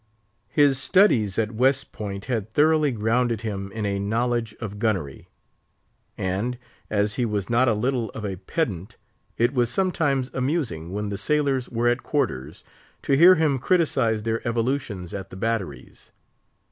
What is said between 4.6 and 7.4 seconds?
gunnery; and, as he